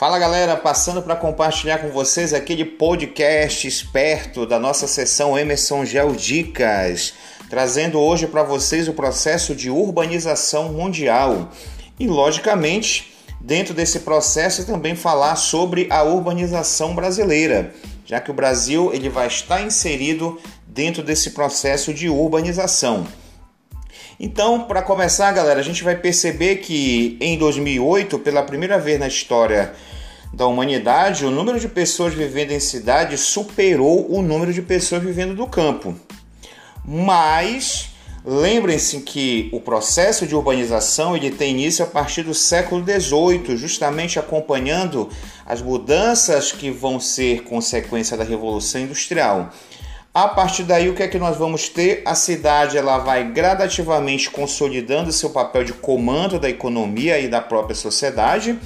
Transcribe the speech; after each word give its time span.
Fala 0.00 0.18
galera, 0.18 0.56
passando 0.56 1.02
para 1.02 1.14
compartilhar 1.14 1.76
com 1.76 1.90
vocês 1.90 2.32
aquele 2.32 2.64
podcast 2.64 3.68
esperto 3.68 4.46
da 4.46 4.58
nossa 4.58 4.86
sessão 4.86 5.38
Emerson 5.38 5.84
Gel 5.84 6.12
Dicas, 6.12 7.12
trazendo 7.50 8.00
hoje 8.00 8.26
para 8.26 8.42
vocês 8.42 8.88
o 8.88 8.94
processo 8.94 9.54
de 9.54 9.68
urbanização 9.68 10.72
mundial 10.72 11.50
e, 11.98 12.06
logicamente, 12.06 13.12
dentro 13.38 13.74
desse 13.74 13.98
processo 14.00 14.64
também 14.64 14.96
falar 14.96 15.36
sobre 15.36 15.86
a 15.90 16.02
urbanização 16.02 16.94
brasileira, 16.94 17.74
já 18.06 18.22
que 18.22 18.30
o 18.30 18.34
Brasil 18.34 18.94
ele 18.94 19.10
vai 19.10 19.26
estar 19.26 19.60
inserido 19.60 20.40
dentro 20.66 21.02
desse 21.02 21.32
processo 21.32 21.92
de 21.92 22.08
urbanização. 22.08 23.06
Então, 24.22 24.64
para 24.64 24.82
começar, 24.82 25.32
galera, 25.32 25.60
a 25.60 25.62
gente 25.62 25.82
vai 25.82 25.96
perceber 25.96 26.56
que 26.56 27.16
em 27.22 27.38
2008, 27.38 28.18
pela 28.18 28.42
primeira 28.42 28.78
vez 28.78 29.00
na 29.00 29.08
história 29.08 29.72
da 30.30 30.46
humanidade, 30.46 31.24
o 31.24 31.30
número 31.30 31.58
de 31.58 31.66
pessoas 31.66 32.12
vivendo 32.12 32.50
em 32.50 32.60
cidades 32.60 33.20
superou 33.20 34.14
o 34.14 34.20
número 34.20 34.52
de 34.52 34.60
pessoas 34.60 35.02
vivendo 35.02 35.34
do 35.34 35.46
campo. 35.46 35.96
Mas 36.84 37.92
lembrem-se 38.22 39.00
que 39.00 39.48
o 39.54 39.60
processo 39.60 40.26
de 40.26 40.36
urbanização 40.36 41.16
ele 41.16 41.30
tem 41.30 41.52
início 41.52 41.82
a 41.82 41.88
partir 41.88 42.22
do 42.22 42.34
século 42.34 42.84
XVIII, 42.84 43.56
justamente 43.56 44.18
acompanhando 44.18 45.08
as 45.46 45.62
mudanças 45.62 46.52
que 46.52 46.70
vão 46.70 47.00
ser 47.00 47.44
consequência 47.44 48.18
da 48.18 48.24
Revolução 48.24 48.82
Industrial. 48.82 49.50
A 50.12 50.26
partir 50.26 50.64
daí, 50.64 50.88
o 50.88 50.94
que 50.96 51.04
é 51.04 51.08
que 51.08 51.20
nós 51.20 51.36
vamos 51.36 51.68
ter? 51.68 52.02
A 52.04 52.16
cidade 52.16 52.76
ela 52.76 52.98
vai 52.98 53.30
gradativamente 53.30 54.28
consolidando 54.28 55.12
seu 55.12 55.30
papel 55.30 55.62
de 55.62 55.72
comando 55.72 56.36
da 56.36 56.50
economia 56.50 57.20
e 57.20 57.28
da 57.28 57.40
própria 57.40 57.76
sociedade. 57.76 58.58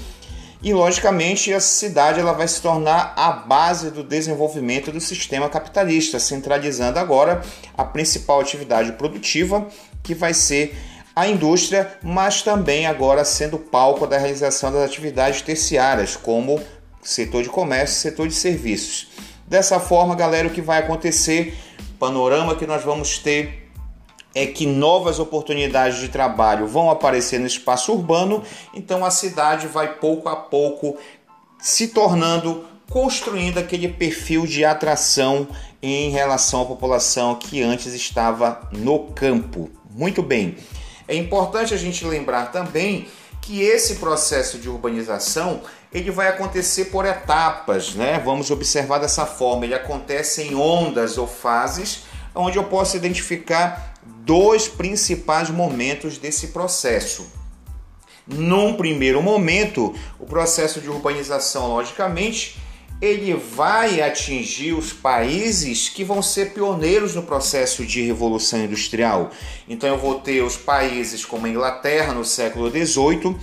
E 0.62 0.72
logicamente 0.72 1.52
a 1.52 1.60
cidade 1.60 2.18
ela 2.18 2.32
vai 2.32 2.48
se 2.48 2.62
tornar 2.62 3.12
a 3.14 3.30
base 3.30 3.90
do 3.90 4.02
desenvolvimento 4.02 4.90
do 4.90 5.02
sistema 5.02 5.50
capitalista, 5.50 6.18
centralizando 6.18 6.98
agora 6.98 7.42
a 7.76 7.84
principal 7.84 8.40
atividade 8.40 8.92
produtiva, 8.92 9.68
que 10.02 10.14
vai 10.14 10.32
ser 10.32 10.74
a 11.14 11.28
indústria, 11.28 11.98
mas 12.02 12.40
também 12.40 12.86
agora 12.86 13.22
sendo 13.22 13.58
palco 13.58 14.06
da 14.06 14.16
realização 14.16 14.72
das 14.72 14.82
atividades 14.82 15.42
terciárias, 15.42 16.16
como 16.16 16.58
setor 17.02 17.42
de 17.42 17.50
comércio, 17.50 18.00
setor 18.00 18.28
de 18.28 18.34
serviços. 18.34 19.33
Dessa 19.46 19.78
forma, 19.78 20.14
galera, 20.14 20.48
o 20.48 20.50
que 20.50 20.62
vai 20.62 20.78
acontecer, 20.78 21.56
panorama 21.98 22.54
que 22.54 22.66
nós 22.66 22.82
vamos 22.82 23.18
ter 23.18 23.70
é 24.34 24.46
que 24.46 24.66
novas 24.66 25.18
oportunidades 25.18 26.00
de 26.00 26.08
trabalho 26.08 26.66
vão 26.66 26.90
aparecer 26.90 27.38
no 27.38 27.46
espaço 27.46 27.92
urbano, 27.92 28.42
então 28.74 29.04
a 29.04 29.10
cidade 29.10 29.66
vai 29.68 29.94
pouco 29.94 30.28
a 30.28 30.34
pouco 30.34 30.96
se 31.60 31.88
tornando, 31.88 32.64
construindo 32.90 33.58
aquele 33.58 33.88
perfil 33.88 34.46
de 34.46 34.64
atração 34.64 35.46
em 35.80 36.10
relação 36.10 36.62
à 36.62 36.64
população 36.64 37.36
que 37.36 37.62
antes 37.62 37.94
estava 37.94 38.68
no 38.72 38.98
campo. 39.12 39.70
Muito 39.90 40.22
bem. 40.22 40.56
É 41.06 41.14
importante 41.14 41.72
a 41.72 41.76
gente 41.76 42.04
lembrar 42.04 42.50
também 42.50 43.06
que 43.44 43.60
esse 43.60 43.96
processo 43.96 44.58
de 44.58 44.70
urbanização 44.70 45.60
ele 45.92 46.10
vai 46.10 46.28
acontecer 46.28 46.86
por 46.86 47.04
etapas, 47.04 47.94
né? 47.94 48.18
Vamos 48.24 48.50
observar 48.50 48.98
dessa 48.98 49.26
forma. 49.26 49.66
Ele 49.66 49.74
acontece 49.74 50.42
em 50.42 50.54
ondas 50.54 51.18
ou 51.18 51.26
fases, 51.26 52.04
onde 52.34 52.56
eu 52.56 52.64
posso 52.64 52.96
identificar 52.96 53.94
dois 54.02 54.66
principais 54.66 55.50
momentos 55.50 56.16
desse 56.16 56.48
processo. 56.48 57.30
Num 58.26 58.74
primeiro 58.74 59.22
momento, 59.22 59.94
o 60.18 60.24
processo 60.24 60.80
de 60.80 60.88
urbanização, 60.88 61.68
logicamente, 61.68 62.58
ele 63.00 63.34
vai 63.34 64.00
atingir 64.00 64.72
os 64.72 64.92
países 64.92 65.88
que 65.88 66.04
vão 66.04 66.22
ser 66.22 66.52
pioneiros 66.52 67.14
no 67.14 67.22
processo 67.22 67.84
de 67.84 68.02
revolução 68.02 68.64
industrial. 68.64 69.30
Então 69.68 69.88
eu 69.88 69.98
vou 69.98 70.20
ter 70.20 70.42
os 70.42 70.56
países 70.56 71.24
como 71.24 71.46
a 71.46 71.48
Inglaterra 71.50 72.14
no 72.14 72.24
século 72.24 72.70
XVIII, 72.70 73.36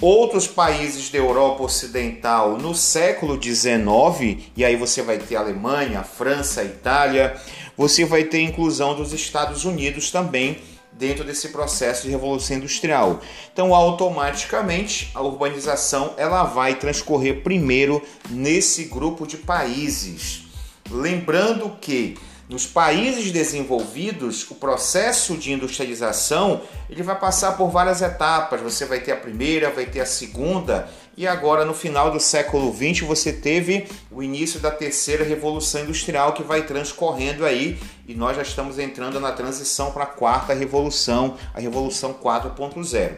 outros 0.00 0.46
países 0.46 1.10
da 1.10 1.18
Europa 1.18 1.62
Ocidental 1.62 2.58
no 2.58 2.74
século 2.74 3.40
XIX, 3.42 4.42
e 4.56 4.64
aí 4.64 4.76
você 4.76 5.02
vai 5.02 5.18
ter 5.18 5.36
Alemanha, 5.36 6.02
França, 6.02 6.64
Itália, 6.64 7.36
você 7.76 8.04
vai 8.04 8.24
ter 8.24 8.38
a 8.38 8.42
inclusão 8.42 8.94
dos 8.94 9.12
Estados 9.12 9.64
Unidos 9.64 10.10
também 10.10 10.58
dentro 10.98 11.24
desse 11.24 11.48
processo 11.48 12.02
de 12.02 12.10
revolução 12.10 12.56
industrial. 12.56 13.20
Então, 13.52 13.74
automaticamente, 13.74 15.10
a 15.14 15.22
urbanização 15.22 16.14
ela 16.16 16.44
vai 16.44 16.74
transcorrer 16.74 17.42
primeiro 17.42 18.02
nesse 18.30 18.84
grupo 18.84 19.26
de 19.26 19.36
países. 19.36 20.44
Lembrando 20.90 21.70
que 21.80 22.16
nos 22.48 22.64
países 22.64 23.32
desenvolvidos, 23.32 24.48
o 24.48 24.54
processo 24.54 25.36
de 25.36 25.52
industrialização 25.52 26.62
ele 26.88 27.02
vai 27.02 27.18
passar 27.18 27.56
por 27.56 27.70
várias 27.70 28.02
etapas. 28.02 28.60
Você 28.60 28.84
vai 28.84 29.00
ter 29.00 29.12
a 29.12 29.16
primeira, 29.16 29.70
vai 29.70 29.84
ter 29.84 30.00
a 30.00 30.06
segunda, 30.06 30.88
e 31.16 31.26
agora 31.26 31.64
no 31.64 31.72
final 31.72 32.10
do 32.10 32.20
século 32.20 32.74
XX 32.74 33.06
você 33.06 33.32
teve 33.32 33.88
o 34.10 34.22
início 34.22 34.60
da 34.60 34.70
terceira 34.70 35.24
revolução 35.24 35.82
industrial 35.82 36.34
que 36.34 36.42
vai 36.42 36.62
transcorrendo 36.62 37.44
aí, 37.44 37.78
e 38.06 38.14
nós 38.14 38.36
já 38.36 38.42
estamos 38.42 38.78
entrando 38.78 39.18
na 39.18 39.32
transição 39.32 39.90
para 39.90 40.04
a 40.04 40.06
quarta 40.06 40.52
revolução, 40.52 41.36
a 41.54 41.60
revolução 41.60 42.12
4.0. 42.12 43.14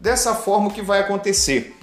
Dessa 0.00 0.34
forma, 0.34 0.68
o 0.68 0.72
que 0.72 0.82
vai 0.82 1.00
acontecer? 1.00 1.76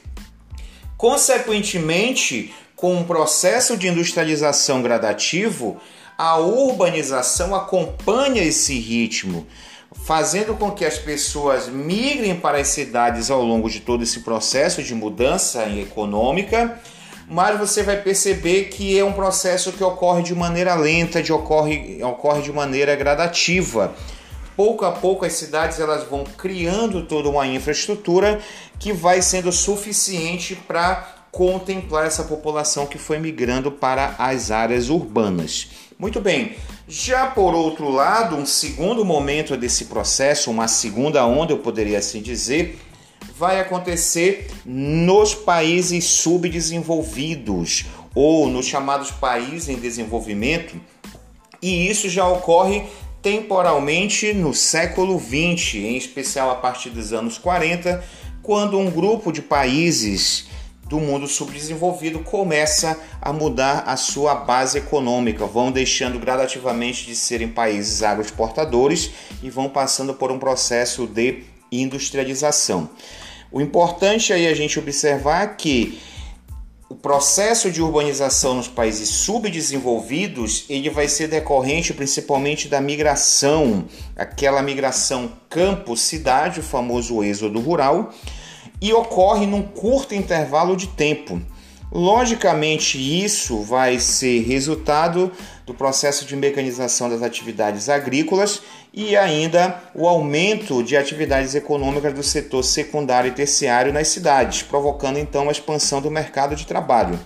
Consequentemente, 0.98 2.54
com 2.76 2.96
um 2.96 3.04
processo 3.04 3.78
de 3.78 3.88
industrialização 3.88 4.82
gradativo, 4.82 5.80
a 6.18 6.38
urbanização 6.38 7.56
acompanha 7.56 8.44
esse 8.44 8.78
ritmo, 8.78 9.48
fazendo 10.04 10.56
com 10.56 10.72
que 10.72 10.86
as 10.86 10.98
pessoas 10.98 11.68
migrem 11.68 12.36
para 12.36 12.58
as 12.60 12.68
cidades 12.70 13.30
ao 13.30 13.44
longo 13.44 13.70
de 13.70 13.80
todo 13.80 14.04
esse 14.04 14.22
processo 14.22 14.82
de 14.82 14.96
mudança 14.96 15.68
econômica, 15.70 16.80
mas 17.30 17.60
você 17.60 17.84
vai 17.84 18.02
perceber 18.02 18.66
que 18.66 18.98
é 18.98 19.06
um 19.06 19.14
processo 19.14 19.72
que 19.72 19.84
ocorre 19.84 20.24
de 20.24 20.34
maneira 20.34 20.74
lenta, 20.74 21.22
de 21.22 21.32
ocorre, 21.32 22.04
ocorre 22.04 22.42
de 22.42 22.52
maneira 22.52 22.96
gradativa. 22.96 23.94
Pouco 24.56 24.84
a 24.84 24.92
pouco 24.92 25.26
as 25.26 25.34
cidades 25.34 25.80
elas 25.80 26.04
vão 26.10 26.24
criando 26.24 27.06
toda 27.06 27.30
uma 27.30 27.46
infraestrutura 27.46 28.40
que 28.80 28.92
vai 28.92 29.22
sendo 29.22 29.52
suficiente 29.52 30.56
para 30.56 31.16
contemplar 31.32 32.08
essa 32.08 32.24
população 32.24 32.88
que 32.88 32.98
foi 32.98 33.20
migrando 33.20 33.72
para 33.72 34.16
as 34.18 34.50
áreas 34.50 34.90
urbanas. 34.90 35.70
Muito 35.98 36.20
bem. 36.20 36.56
Já 36.92 37.28
por 37.28 37.54
outro 37.54 37.88
lado, 37.88 38.36
um 38.36 38.48
segundo 38.48 39.06
momento 39.06 39.56
desse 39.56 39.86
processo, 39.86 40.50
uma 40.50 40.68
segunda 40.68 41.24
onda, 41.24 41.54
eu 41.54 41.60
poderia 41.60 42.00
assim 42.00 42.20
dizer, 42.20 42.80
vai 43.38 43.60
acontecer 43.60 44.50
nos 44.66 45.36
países 45.36 46.04
subdesenvolvidos 46.06 47.86
ou 48.16 48.50
nos 48.50 48.66
chamados 48.66 49.12
países 49.12 49.70
em 49.70 49.76
desenvolvimento, 49.76 50.82
e 51.62 51.88
isso 51.88 52.10
já 52.10 52.28
ocorre 52.28 52.82
temporalmente 53.22 54.34
no 54.34 54.52
século 54.52 55.20
XX, 55.20 55.76
em 55.76 55.96
especial 55.96 56.50
a 56.50 56.56
partir 56.56 56.90
dos 56.90 57.14
anos 57.14 57.38
40, 57.38 58.04
quando 58.42 58.80
um 58.80 58.90
grupo 58.90 59.32
de 59.32 59.44
países 59.44 60.48
do 60.90 61.00
mundo 61.00 61.28
subdesenvolvido 61.28 62.20
começa 62.20 63.00
a 63.22 63.32
mudar 63.32 63.84
a 63.86 63.96
sua 63.96 64.34
base 64.34 64.80
econômica, 64.80 65.46
vão 65.46 65.72
deixando 65.72 66.18
gradativamente 66.18 67.06
de 67.06 67.16
serem 67.16 67.48
países 67.48 68.02
agroexportadores 68.02 69.12
e 69.44 69.52
vão 69.52 69.70
passando 69.70 70.16
por 70.16 70.32
um 70.32 70.40
processo 70.40 71.06
de 71.06 71.44
industrialização. 71.72 72.90
O 73.52 73.62
importante 73.62 74.34
aí 74.34 74.48
a 74.48 74.54
gente 74.56 74.80
observar 74.80 75.56
que 75.56 76.00
o 76.90 76.96
processo 76.96 77.70
de 77.70 77.84
urbanização 77.84 78.56
nos 78.56 78.68
países 78.68 79.10
subdesenvolvidos 79.10 80.66
ele 80.68 80.90
vai 80.90 81.08
ser 81.08 81.28
decorrente 81.28 81.94
principalmente 81.94 82.68
da 82.68 82.82
migração, 82.82 83.86
aquela 84.16 84.64
migração 84.64 85.32
campo-cidade, 85.48 86.62
o 86.62 86.64
famoso 86.64 87.24
êxodo 87.24 87.60
rural, 87.60 88.12
e 88.82 88.94
ocorre 88.94 89.46
num 89.46 89.62
curto 89.62 90.16
intervalo 90.16 90.76
de 90.76 90.88
tempo. 90.88 91.42
Logicamente, 91.92 92.98
isso 92.98 93.64
vai 93.64 94.00
ser 94.00 94.42
resultado 94.44 95.32
do 95.66 95.74
processo 95.74 96.24
de 96.24 96.36
mecanização 96.36 97.10
das 97.10 97.24
atividades 97.24 97.90
agrícolas 97.90 98.62
e 98.94 99.16
ainda 99.16 99.82
o 99.96 100.08
aumento 100.08 100.84
de 100.84 100.96
atividades 100.96 101.56
econômicas 101.56 102.14
do 102.14 102.22
setor 102.22 102.64
secundário 102.64 103.30
e 103.30 103.34
terciário 103.34 103.92
nas 103.92 104.08
cidades, 104.08 104.62
provocando 104.62 105.18
então 105.18 105.50
a 105.50 105.52
expansão 105.52 106.00
do 106.00 106.12
mercado 106.12 106.56
de 106.56 106.68
trabalho. 106.68 107.20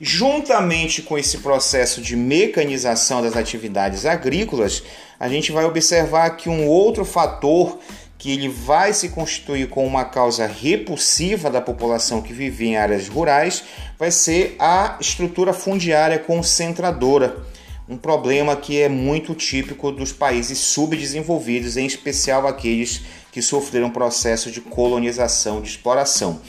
Juntamente 0.00 1.00
com 1.00 1.16
esse 1.16 1.38
processo 1.38 2.00
de 2.00 2.16
mecanização 2.16 3.22
das 3.22 3.36
atividades 3.36 4.04
agrícolas, 4.04 4.82
a 5.20 5.28
gente 5.28 5.52
vai 5.52 5.64
observar 5.64 6.30
que 6.30 6.48
um 6.48 6.66
outro 6.66 7.04
fator 7.04 7.78
que 8.22 8.30
ele 8.30 8.48
vai 8.48 8.92
se 8.92 9.08
constituir 9.08 9.68
com 9.68 9.84
uma 9.84 10.04
causa 10.04 10.46
repulsiva 10.46 11.50
da 11.50 11.60
população 11.60 12.22
que 12.22 12.32
vive 12.32 12.66
em 12.66 12.76
áreas 12.76 13.08
rurais, 13.08 13.64
vai 13.98 14.12
ser 14.12 14.54
a 14.60 14.96
estrutura 15.00 15.52
fundiária 15.52 16.20
concentradora. 16.20 17.44
Um 17.88 17.96
problema 17.96 18.54
que 18.54 18.80
é 18.80 18.88
muito 18.88 19.34
típico 19.34 19.90
dos 19.90 20.12
países 20.12 20.56
subdesenvolvidos, 20.58 21.76
em 21.76 21.84
especial 21.84 22.46
aqueles 22.46 23.02
que 23.32 23.42
sofreram 23.42 23.90
processo 23.90 24.52
de 24.52 24.60
colonização, 24.60 25.60
de 25.60 25.70
exploração. 25.70 26.40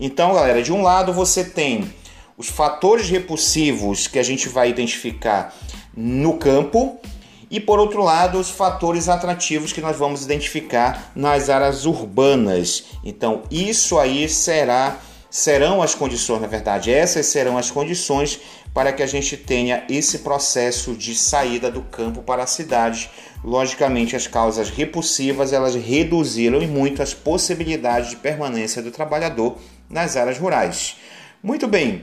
Então, 0.00 0.32
galera, 0.32 0.62
de 0.62 0.72
um 0.72 0.80
lado 0.80 1.12
você 1.12 1.44
tem 1.44 1.92
os 2.38 2.48
fatores 2.48 3.10
repulsivos 3.10 4.06
que 4.06 4.18
a 4.18 4.22
gente 4.22 4.48
vai 4.48 4.70
identificar 4.70 5.54
no 5.94 6.38
campo, 6.38 6.98
e 7.50 7.58
por 7.58 7.78
outro 7.78 8.02
lado, 8.02 8.38
os 8.38 8.50
fatores 8.50 9.08
atrativos 9.08 9.72
que 9.72 9.80
nós 9.80 9.96
vamos 9.96 10.22
identificar 10.24 11.12
nas 11.14 11.48
áreas 11.48 11.86
urbanas. 11.86 12.84
Então, 13.02 13.42
isso 13.50 13.98
aí 13.98 14.28
será 14.28 14.98
serão 15.30 15.82
as 15.82 15.94
condições, 15.94 16.40
na 16.40 16.46
verdade, 16.46 16.90
essas 16.90 17.26
serão 17.26 17.58
as 17.58 17.70
condições 17.70 18.40
para 18.72 18.92
que 18.92 19.02
a 19.02 19.06
gente 19.06 19.36
tenha 19.36 19.84
esse 19.88 20.20
processo 20.20 20.94
de 20.94 21.14
saída 21.14 21.70
do 21.70 21.82
campo 21.82 22.22
para 22.22 22.44
a 22.44 22.46
cidade. 22.46 23.10
Logicamente, 23.44 24.16
as 24.16 24.26
causas 24.26 24.70
repulsivas, 24.70 25.52
elas 25.52 25.74
reduziram 25.74 26.60
muito 26.62 27.02
as 27.02 27.12
possibilidades 27.12 28.10
de 28.10 28.16
permanência 28.16 28.82
do 28.82 28.90
trabalhador 28.90 29.58
nas 29.88 30.16
áreas 30.16 30.38
rurais. 30.38 30.96
Muito 31.42 31.66
bem. 31.66 32.02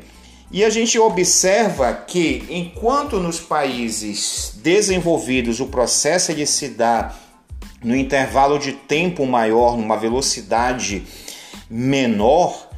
E 0.51 0.63
a 0.63 0.69
gente 0.69 0.97
observa 0.99 1.93
que, 1.93 2.45
enquanto 2.49 3.19
nos 3.19 3.39
países 3.39 4.53
desenvolvidos 4.55 5.59
o 5.59 5.67
processo 5.67 6.31
ele 6.31 6.45
se 6.45 6.69
dá 6.69 7.13
no 7.83 7.95
intervalo 7.95 8.57
de 8.57 8.71
tempo 8.71 9.25
maior, 9.25 9.77
numa 9.77 9.97
velocidade 9.97 11.03
menor, 11.69 12.69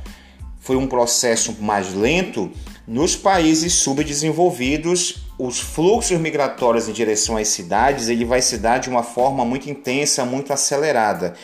foi 0.59 0.75
um 0.75 0.87
processo 0.87 1.55
mais 1.61 1.93
lento, 1.93 2.51
nos 2.87 3.15
países 3.15 3.73
subdesenvolvidos, 3.73 5.23
os 5.37 5.59
fluxos 5.59 6.17
migratórios 6.19 6.87
em 6.87 6.93
direção 6.93 7.37
às 7.37 7.49
cidades 7.49 8.07
ele 8.07 8.25
vai 8.25 8.41
se 8.41 8.57
dar 8.57 8.79
de 8.79 8.89
uma 8.89 9.03
forma 9.03 9.45
muito 9.45 9.69
intensa, 9.69 10.25
muito 10.25 10.51
acelerada. 10.51 11.35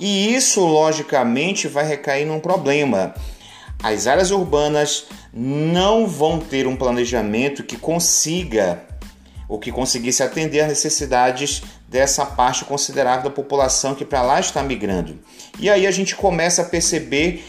E 0.00 0.34
isso, 0.34 0.60
logicamente, 0.60 1.68
vai 1.68 1.86
recair 1.86 2.26
num 2.26 2.40
problema 2.40 3.14
as 3.82 4.06
áreas 4.06 4.30
urbanas 4.30 5.06
não 5.32 6.06
vão 6.06 6.38
ter 6.38 6.66
um 6.66 6.76
planejamento 6.76 7.62
que 7.62 7.76
consiga 7.76 8.82
ou 9.48 9.58
que 9.58 9.70
conseguisse 9.70 10.22
atender 10.22 10.60
às 10.60 10.68
necessidades 10.68 11.62
dessa 11.88 12.26
parte 12.26 12.64
considerável 12.64 13.24
da 13.24 13.30
população 13.30 13.94
que 13.94 14.04
para 14.04 14.22
lá 14.22 14.40
está 14.40 14.62
migrando. 14.62 15.18
E 15.60 15.70
aí 15.70 15.86
a 15.86 15.90
gente 15.90 16.16
começa 16.16 16.62
a 16.62 16.64
perceber 16.64 17.44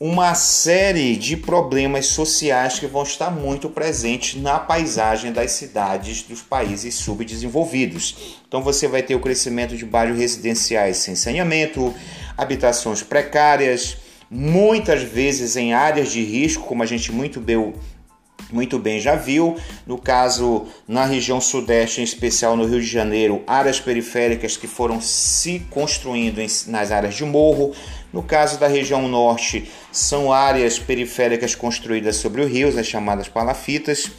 uma 0.00 0.34
série 0.34 1.16
de 1.16 1.36
problemas 1.36 2.06
sociais 2.06 2.78
que 2.78 2.86
vão 2.86 3.04
estar 3.04 3.30
muito 3.30 3.68
presentes 3.70 4.40
na 4.40 4.58
paisagem 4.58 5.32
das 5.32 5.52
cidades 5.52 6.22
dos 6.22 6.42
países 6.42 6.96
subdesenvolvidos. 6.96 8.38
Então 8.46 8.62
você 8.62 8.88
vai 8.88 9.02
ter 9.02 9.14
o 9.14 9.20
crescimento 9.20 9.76
de 9.76 9.84
bairros 9.84 10.18
residenciais 10.18 10.96
sem 10.96 11.14
saneamento, 11.14 11.94
habitações 12.36 13.02
precárias, 13.02 13.96
muitas 14.34 15.00
vezes 15.00 15.54
em 15.54 15.72
áreas 15.72 16.10
de 16.10 16.20
risco, 16.20 16.64
como 16.64 16.82
a 16.82 16.86
gente 16.86 17.12
muito 17.12 17.40
bem, 17.40 17.72
muito 18.50 18.80
bem 18.80 18.98
já 18.98 19.14
viu. 19.14 19.56
No 19.86 19.96
caso, 19.96 20.66
na 20.88 21.04
região 21.04 21.40
sudeste, 21.40 22.00
em 22.00 22.04
especial 22.04 22.56
no 22.56 22.66
Rio 22.66 22.80
de 22.80 22.86
Janeiro, 22.86 23.44
áreas 23.46 23.78
periféricas 23.78 24.56
que 24.56 24.66
foram 24.66 25.00
se 25.00 25.60
construindo 25.70 26.40
em, 26.40 26.48
nas 26.66 26.90
áreas 26.90 27.14
de 27.14 27.24
morro. 27.24 27.76
No 28.12 28.24
caso 28.24 28.58
da 28.58 28.66
região 28.66 29.06
norte, 29.06 29.70
são 29.92 30.32
áreas 30.32 30.80
periféricas 30.80 31.54
construídas 31.54 32.16
sobre 32.16 32.42
o 32.42 32.46
rio, 32.46 32.76
as 32.76 32.86
chamadas 32.86 33.28
palafitas. 33.28 34.10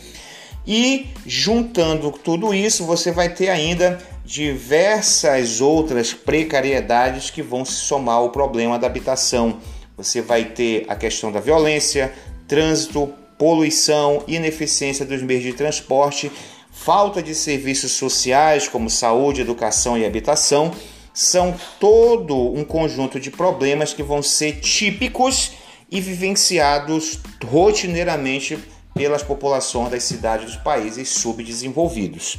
E 0.66 1.08
juntando 1.26 2.10
tudo 2.12 2.54
isso, 2.54 2.86
você 2.86 3.12
vai 3.12 3.30
ter 3.30 3.50
ainda 3.50 4.00
diversas 4.24 5.60
outras 5.60 6.14
precariedades 6.14 7.30
que 7.30 7.42
vão 7.42 7.66
se 7.66 7.74
somar 7.74 8.16
ao 8.16 8.32
problema 8.32 8.80
da 8.80 8.88
habitação 8.88 9.60
você 9.98 10.22
vai 10.22 10.46
ter 10.46 10.86
a 10.88 10.96
questão 10.96 11.32
da 11.32 11.40
violência, 11.40 12.14
trânsito, 12.48 13.14
poluição, 13.38 14.24
ineficiência 14.28 15.06
dos 15.06 15.22
meios 15.22 15.44
de 15.44 15.54
transporte, 15.54 16.32
falta 16.72 17.24
de 17.24 17.34
serviços 17.34 17.94
sociais 17.94 18.68
como 18.68 18.90
saúde, 18.90 19.42
educação 19.42 19.98
e 19.98 20.06
habitação. 20.06 20.74
São 21.14 21.56
todo 21.80 22.36
um 22.54 22.64
conjunto 22.64 23.20
de 23.20 23.32
problemas 23.32 23.94
que 23.94 24.04
vão 24.04 24.22
ser 24.22 24.60
típicos 24.60 25.54
e 25.90 26.02
vivenciados 26.02 27.20
rotineiramente 27.46 28.60
pelas 28.94 29.24
populações 29.24 29.92
das 29.92 30.04
cidades 30.04 30.46
dos 30.46 30.56
países 30.58 31.10
subdesenvolvidos. 31.10 32.38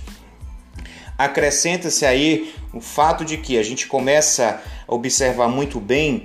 Acrescenta-se 1.16 2.04
aí 2.04 2.54
o 2.74 2.80
fato 2.80 3.24
de 3.24 3.38
que 3.38 3.56
a 3.56 3.62
gente 3.62 3.86
começa 3.86 4.60
a 4.86 4.94
observar 4.94 5.48
muito 5.48 5.80
bem 5.80 6.24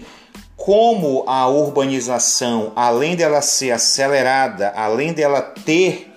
como 0.63 1.23
a 1.25 1.47
urbanização, 1.47 2.71
além 2.75 3.15
dela 3.15 3.41
ser 3.41 3.71
acelerada, 3.71 4.71
além 4.75 5.11
dela 5.11 5.41
ter 5.41 6.13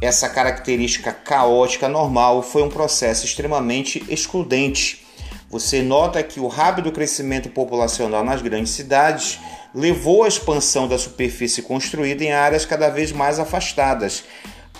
essa 0.00 0.26
característica 0.26 1.12
caótica 1.12 1.86
normal, 1.86 2.42
foi 2.42 2.62
um 2.62 2.70
processo 2.70 3.26
extremamente 3.26 4.02
excludente. 4.08 5.04
Você 5.50 5.82
nota 5.82 6.22
que 6.22 6.40
o 6.40 6.46
rápido 6.46 6.90
crescimento 6.90 7.50
populacional 7.50 8.24
nas 8.24 8.40
grandes 8.40 8.72
cidades 8.72 9.38
levou 9.74 10.24
à 10.24 10.28
expansão 10.28 10.88
da 10.88 10.96
superfície 10.96 11.60
construída 11.60 12.24
em 12.24 12.32
áreas 12.32 12.64
cada 12.64 12.88
vez 12.88 13.12
mais 13.12 13.38
afastadas, 13.38 14.24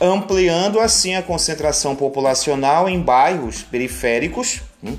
ampliando 0.01 0.81
assim 0.81 1.15
a 1.15 1.23
concentração 1.23 1.95
populacional 1.95 2.89
em 2.89 2.99
bairros 2.99 3.63
periféricos 3.63 4.63
hum, 4.83 4.97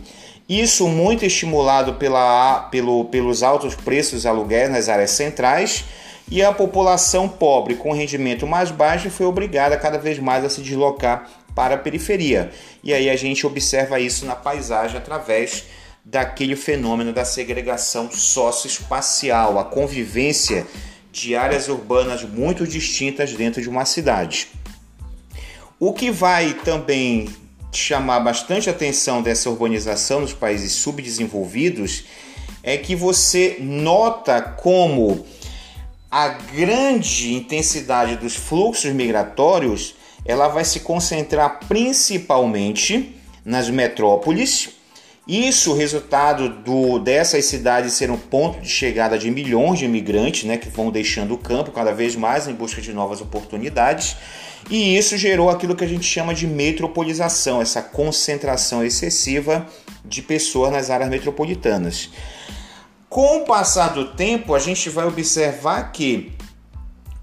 isso 0.48 0.88
muito 0.88 1.26
estimulado 1.26 1.96
pela, 1.96 2.68
pelo, 2.72 3.06
pelos 3.06 3.42
altos 3.42 3.74
preços 3.74 4.22
de 4.22 4.28
aluguéis 4.28 4.70
nas 4.70 4.90
áreas 4.90 5.12
centrais 5.12 5.86
e 6.30 6.44
a 6.44 6.52
população 6.52 7.28
pobre 7.28 7.76
com 7.76 7.94
rendimento 7.94 8.46
mais 8.46 8.72
baixo 8.72 9.10
foi 9.10 9.26
obrigada 9.26 9.78
cada 9.78 9.98
vez 9.98 10.20
mais 10.20 10.44
a 10.44 10.50
se 10.50 10.62
deslocar 10.62 11.30
para 11.56 11.76
a 11.76 11.78
periferia. 11.78 12.52
E 12.84 12.94
aí 12.94 13.10
a 13.10 13.16
gente 13.16 13.48
observa 13.48 14.00
isso 14.00 14.26
na 14.26 14.36
paisagem 14.36 14.98
através 14.98 15.66
daquele 16.04 16.56
fenômeno 16.56 17.12
da 17.12 17.26
segregação 17.26 18.12
socioespacial, 18.12 19.58
a 19.58 19.64
convivência 19.64 20.68
de 21.12 21.36
áreas 21.36 21.68
urbanas 21.70 22.24
muito 22.24 22.68
distintas 22.68 23.34
dentro 23.34 23.62
de 23.62 23.70
uma 23.70 23.86
cidade. 23.86 24.50
O 25.80 25.94
que 25.94 26.12
vai 26.12 26.54
também 26.54 27.30
chamar 27.78 28.20
bastante 28.20 28.70
atenção 28.70 29.22
dessa 29.22 29.50
urbanização 29.50 30.22
nos 30.22 30.34
países 30.34 30.72
subdesenvolvidos 30.72 32.06
é 32.64 32.78
que 32.78 32.96
você 32.96 33.58
nota 33.60 34.42
como 34.42 35.26
a 36.10 36.30
grande 36.30 37.34
intensidade 37.34 38.16
dos 38.16 38.36
fluxos 38.36 38.92
migratórios 38.92 39.96
ela 40.26 40.48
vai 40.48 40.66
se 40.66 40.80
concentrar 40.80 41.60
principalmente 41.68 43.16
nas 43.44 43.70
metrópoles. 43.70 44.70
Isso 45.28 45.74
resultado 45.74 46.50
do, 46.50 47.00
dessas 47.00 47.46
cidades 47.46 47.94
ser 47.94 48.12
um 48.12 48.18
ponto 48.18 48.62
de 48.62 48.70
chegada 48.70 49.18
de 49.18 49.32
milhões 49.32 49.80
de 49.80 49.86
imigrantes, 49.86 50.44
né, 50.44 50.56
que 50.56 50.70
vão 50.70 50.92
deixando 50.92 51.34
o 51.34 51.38
campo 51.38 51.72
cada 51.72 51.92
vez 51.92 52.16
mais 52.16 52.48
em 52.48 52.54
busca 52.54 52.80
de 52.80 52.94
novas 52.94 53.22
oportunidades. 53.22 54.16
E 54.70 54.96
isso 54.96 55.18
gerou 55.18 55.50
aquilo 55.50 55.76
que 55.76 55.84
a 55.84 55.88
gente 55.88 56.06
chama 56.06 56.34
de 56.34 56.46
metropolização, 56.46 57.60
essa 57.60 57.82
concentração 57.82 58.84
excessiva 58.84 59.66
de 60.04 60.22
pessoas 60.22 60.72
nas 60.72 60.92
áreas 60.92 61.10
metropolitanas. 61.10 62.12
Com 63.10 63.38
o 63.38 63.46
passar 63.46 63.94
do 63.94 64.14
tempo, 64.14 64.54
a 64.54 64.60
gente 64.60 64.90
vai 64.90 65.08
observar 65.08 65.92
que 65.92 66.34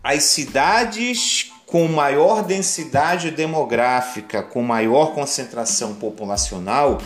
as 0.02 0.25
cidades 0.25 1.52
com 1.66 1.88
maior 1.88 2.42
densidade 2.42 3.30
demográfica, 3.30 4.42
com 4.42 4.61
maior 4.61 5.14
concentração 5.14 5.94
populacional, 5.94 6.99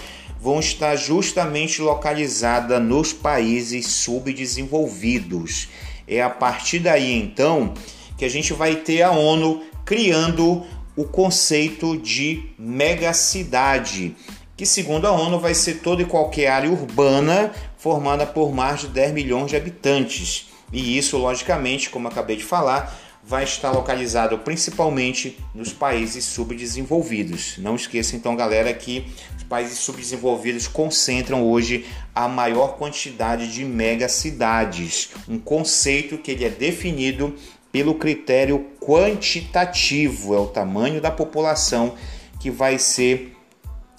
vão 0.47 0.61
estar 0.61 0.95
justamente 0.95 1.83
localizadas 1.83 2.81
nos 2.81 3.13
países 3.13 3.85
subdesenvolvidos. 3.89 5.67
É 6.07 6.23
a 6.23 6.31
partir 6.31 6.79
daí 6.79 7.19
então 7.19 7.75
que 8.17 8.25
a 8.25 8.31
gente 8.31 8.53
vai 8.53 8.77
ter 8.77 9.03
a 9.03 9.11
ONU 9.11 9.65
criando 9.85 10.65
o 10.95 11.03
conceito 11.03 11.97
de 11.97 12.45
megacidade, 12.57 14.15
que 14.57 14.65
segundo 14.65 15.09
a 15.09 15.11
ONU 15.11 15.41
vai 15.41 15.53
ser 15.53 15.81
toda 15.81 16.03
e 16.03 16.07
qualquer 16.07 16.47
área 16.47 16.71
urbana 16.71 17.51
formada 17.77 18.25
por 18.25 18.55
mais 18.55 18.83
de 18.83 18.87
10 18.87 19.15
milhões 19.15 19.51
de 19.51 19.57
habitantes. 19.57 20.47
E 20.73 20.97
isso, 20.97 21.19
logicamente, 21.19 21.91
como 21.91 22.07
acabei 22.07 22.37
de 22.37 22.45
falar, 22.45 22.97
vai 23.27 23.43
estar 23.43 23.73
localizado 23.73 24.39
principalmente 24.39 25.37
nos 25.53 25.73
países 25.73 26.25
subdesenvolvidos. 26.25 27.59
Não 27.59 27.75
esqueça 27.75 28.15
então, 28.15 28.37
galera, 28.37 28.73
que 28.73 29.05
os 29.37 29.43
países 29.43 29.79
subdesenvolvidos 29.79 30.69
concentram 30.69 31.43
hoje 31.43 31.87
a 32.15 32.29
maior 32.29 32.77
quantidade 32.77 33.53
de 33.53 33.65
megacidades, 33.65 35.11
um 35.29 35.41
conceito 35.41 36.19
que 36.19 36.31
ele 36.31 36.45
é 36.45 36.49
definido 36.49 37.35
pelo 37.73 37.97
critério 37.97 38.71
quantitativo, 38.81 40.33
é 40.33 40.39
o 40.39 40.47
tamanho 40.47 41.01
da 41.01 41.11
população 41.11 41.95
que 42.39 42.51
vai 42.51 42.79
ser 42.79 43.37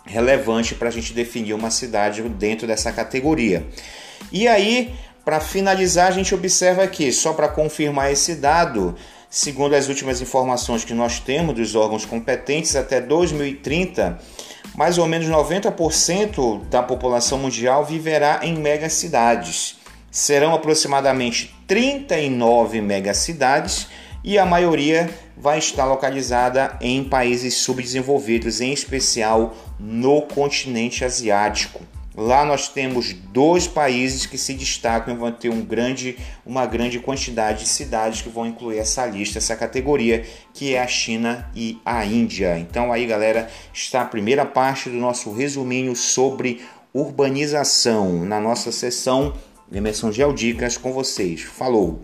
relevante 0.06 0.74
para 0.74 0.88
a 0.88 0.92
gente 0.92 1.14
definir 1.14 1.54
uma 1.54 1.70
cidade 1.70 2.22
dentro 2.24 2.66
dessa 2.66 2.94
categoria. 2.94 3.68
E 4.32 4.48
aí, 4.48 4.96
para 5.26 5.42
finalizar, 5.42 6.08
a 6.08 6.12
gente 6.12 6.34
observa 6.34 6.84
aqui, 6.84 7.12
só 7.12 7.34
para 7.34 7.50
confirmar 7.50 8.10
esse 8.12 8.36
dado, 8.36 8.96
segundo 9.38 9.75
as 9.75 9.88
últimas 9.88 10.20
informações 10.20 10.84
que 10.84 10.96
nós 10.96 11.20
temos 11.20 11.53
dos 11.53 11.75
órgãos 11.75 12.03
competentes, 12.03 12.75
até 12.75 13.00
2030, 13.00 14.17
mais 14.75 14.98
ou 14.98 15.06
menos 15.06 15.27
90% 15.27 16.65
da 16.70 16.82
população 16.82 17.38
mundial 17.38 17.86
viverá 17.86 18.39
em 18.41 18.56
megacidades. 18.56 19.77
Serão 20.10 20.56
aproximadamente 20.56 21.56
39 21.67 22.82
megacidades 22.82 23.86
e 24.24 24.39
a 24.39 24.46
maioria 24.46 25.08
vai 25.38 25.60
estar 25.60 25.86
localizada 25.86 26.75
em 26.82 27.03
países 27.03 27.53
subdesenvolvidos, 27.58 28.60
em 28.60 28.74
especial 28.74 29.56
no 29.79 30.24
continente 30.24 31.06
asiático. 31.06 31.97
Lá 32.18 32.44
nós 32.44 32.68
temos 32.68 33.14
dois 33.14 33.68
países 33.68 34.26
que 34.26 34.40
se 34.40 34.56
destacam 34.56 35.14
e 35.14 35.18
vão 35.18 35.32
ter 35.32 35.50
um 35.50 35.64
grande, 35.64 36.18
uma 36.44 36.66
grande 36.66 36.98
quantidade 36.98 37.60
de 37.60 37.70
cidades 37.70 38.24
que 38.24 38.30
vão 38.30 38.48
incluir 38.48 38.80
essa 38.80 39.06
lista, 39.06 39.38
essa 39.38 39.56
categoria, 39.56 40.26
que 40.52 40.74
é 40.74 40.82
a 40.82 40.88
China 40.88 41.48
e 41.56 41.80
a 41.86 42.04
Índia. 42.04 42.58
Então 42.58 42.92
aí, 42.92 43.06
galera, 43.06 43.48
está 43.72 44.02
a 44.02 44.06
primeira 44.06 44.48
parte 44.48 44.90
do 44.90 44.98
nosso 44.98 45.32
resuminho 45.32 45.96
sobre 45.96 46.66
urbanização 46.92 48.26
na 48.26 48.40
nossa 48.40 48.72
sessão 48.72 49.36
Emerson 49.72 50.12
Geodicas 50.12 50.76
com 50.76 50.92
vocês. 50.92 51.42
Falou! 51.42 52.02